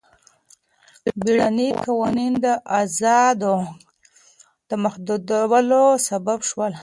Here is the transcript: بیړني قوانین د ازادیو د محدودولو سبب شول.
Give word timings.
بیړني 1.23 1.69
قوانین 1.85 2.33
د 2.45 2.47
ازادیو 2.79 3.55
د 4.69 4.71
محدودولو 4.83 5.83
سبب 6.07 6.39
شول. 6.49 6.73